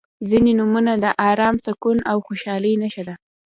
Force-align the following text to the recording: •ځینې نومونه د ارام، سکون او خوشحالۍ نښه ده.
•ځینې 0.29 0.51
نومونه 0.59 0.91
د 1.03 1.05
ارام، 1.29 1.55
سکون 1.65 1.97
او 2.11 2.17
خوشحالۍ 2.25 2.73
نښه 2.81 3.03
ده. 3.07 3.15